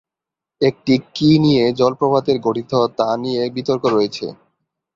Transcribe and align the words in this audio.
একটি 0.61 0.93
কি 1.15 1.31
নিয়ে 1.43 1.63
জলপ্রপাতের 1.79 2.37
গঠিত 2.45 2.71
তা 2.97 3.09
নিয়ে 3.23 3.41
বিতর্ক 3.55 3.83
রয়েছে। 3.87 4.25